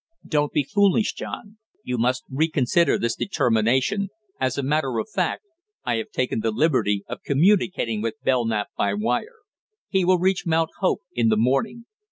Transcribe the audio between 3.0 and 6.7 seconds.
determination; as a matter of fact I have taken the